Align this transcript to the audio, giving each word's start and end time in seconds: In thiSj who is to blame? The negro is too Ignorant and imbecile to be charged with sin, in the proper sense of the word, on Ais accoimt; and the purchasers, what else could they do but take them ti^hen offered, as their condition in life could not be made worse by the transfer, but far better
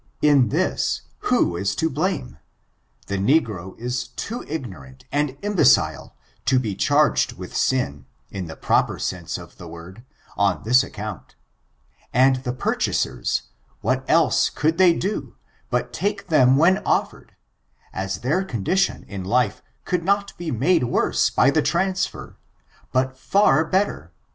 In 0.23 0.49
thiSj 0.49 1.01
who 1.29 1.55
is 1.55 1.75
to 1.75 1.87
blame? 1.87 2.39
The 3.05 3.17
negro 3.19 3.77
is 3.77 4.07
too 4.07 4.43
Ignorant 4.47 5.05
and 5.11 5.37
imbecile 5.43 6.15
to 6.45 6.57
be 6.57 6.73
charged 6.73 7.33
with 7.33 7.55
sin, 7.55 8.07
in 8.31 8.47
the 8.47 8.55
proper 8.55 8.97
sense 8.97 9.37
of 9.37 9.57
the 9.57 9.67
word, 9.67 10.03
on 10.35 10.63
Ais 10.67 10.83
accoimt; 10.83 11.35
and 12.11 12.37
the 12.37 12.51
purchasers, 12.51 13.43
what 13.81 14.03
else 14.07 14.49
could 14.49 14.79
they 14.79 14.93
do 14.95 15.35
but 15.69 15.93
take 15.93 16.29
them 16.29 16.55
ti^hen 16.57 16.81
offered, 16.83 17.33
as 17.93 18.21
their 18.21 18.43
condition 18.43 19.03
in 19.03 19.23
life 19.23 19.61
could 19.85 20.03
not 20.03 20.35
be 20.35 20.49
made 20.49 20.85
worse 20.85 21.29
by 21.29 21.51
the 21.51 21.61
transfer, 21.61 22.37
but 22.91 23.15
far 23.15 23.63
better 23.63 24.11